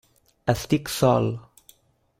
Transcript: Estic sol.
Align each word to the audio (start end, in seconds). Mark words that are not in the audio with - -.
Estic 0.53 0.89
sol. 0.95 1.31